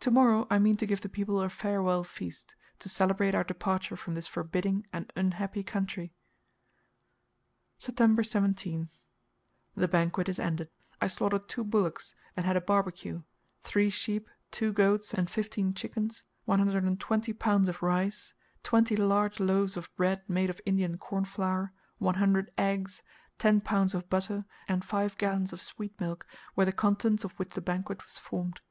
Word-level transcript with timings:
To 0.00 0.10
morrow 0.10 0.46
I 0.48 0.58
mean 0.58 0.78
to 0.78 0.86
give 0.86 1.02
the 1.02 1.08
people 1.10 1.38
a 1.38 1.50
farewell 1.50 2.02
feast, 2.02 2.54
to 2.78 2.88
celebrate 2.88 3.34
our 3.34 3.44
departure 3.44 3.94
from 3.94 4.14
this 4.14 4.26
forbidding 4.26 4.86
and 4.90 5.12
unhappy 5.16 5.62
country. 5.62 6.14
September 7.76 8.22
17th. 8.22 8.88
The 9.74 9.86
banquet 9.86 10.30
is 10.30 10.38
ended. 10.38 10.70
I 10.98 11.08
slaughtered 11.08 11.46
two 11.46 11.62
bullocks, 11.62 12.14
and 12.34 12.46
had 12.46 12.56
a 12.56 12.60
barbacue; 12.62 13.22
three 13.60 13.90
sheep, 13.90 14.30
two 14.50 14.72
goats, 14.72 15.12
and 15.12 15.28
fifteen 15.28 15.74
chickens, 15.74 16.24
120 16.46 17.34
lbs. 17.34 17.68
of 17.68 17.82
rice, 17.82 18.32
twenty 18.62 18.96
large 18.96 19.40
loaves 19.40 19.76
of 19.76 19.94
bread 19.94 20.22
made 20.26 20.48
of 20.48 20.58
Indian 20.64 20.96
corn 20.96 21.26
flour, 21.26 21.74
one 21.98 22.14
hundred 22.14 22.50
eggs, 22.56 23.02
10 23.40 23.60
lbs. 23.60 23.92
of 23.94 24.08
butter, 24.08 24.46
and 24.68 24.86
five 24.86 25.18
gallons 25.18 25.52
of 25.52 25.60
sweet 25.60 26.00
milk, 26.00 26.26
were 26.56 26.64
the 26.64 26.72
contents 26.72 27.24
of 27.24 27.32
which 27.32 27.50
the 27.50 27.60
banquet 27.60 28.02
was 28.04 28.18
formed. 28.18 28.62